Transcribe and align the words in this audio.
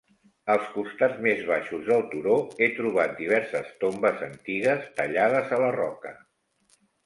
Als 0.51 0.69
costats 0.77 1.19
més 1.25 1.43
baixos 1.49 1.83
del 1.89 2.01
turó 2.15 2.39
he 2.67 2.71
trobat 2.79 3.15
diverses 3.21 3.71
tombes 3.87 4.27
antigues 4.31 4.91
tallades 4.99 5.57
a 5.61 5.65
la 5.69 5.73
roca. 5.81 6.19